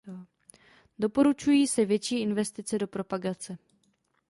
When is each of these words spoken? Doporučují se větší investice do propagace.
Doporučují 0.99 1.67
se 1.67 1.85
větší 1.85 2.19
investice 2.21 2.77
do 2.77 2.87
propagace. 2.87 3.57